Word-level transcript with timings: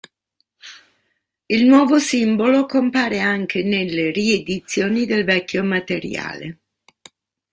Il 1.45 1.65
nuovo 1.67 1.99
simbolo 1.99 2.65
compare 2.65 3.19
anche 3.19 3.61
nelle 3.61 4.09
riedizioni 4.09 5.05
del 5.05 5.23
vecchio 5.25 5.63
materiale. 5.63 6.59